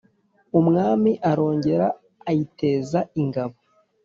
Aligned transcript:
Umwami 0.59 1.11
arongera 1.29 1.87
ayiteza 2.29 2.99
ingabo, 3.21 3.55